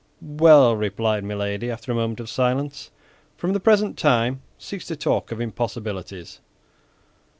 [0.23, 2.89] "Well," replied Milady, after a moment of silence,
[3.37, 6.39] "from the present time, cease to talk of impossibilities."